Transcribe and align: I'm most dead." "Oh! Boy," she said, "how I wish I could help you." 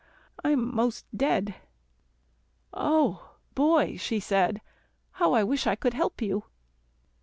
I'm 0.43 0.75
most 0.75 1.05
dead." 1.15 1.53
"Oh! 2.73 3.35
Boy," 3.53 3.97
she 3.97 4.19
said, 4.19 4.59
"how 5.11 5.33
I 5.33 5.43
wish 5.43 5.67
I 5.67 5.75
could 5.75 5.93
help 5.93 6.23
you." 6.23 6.45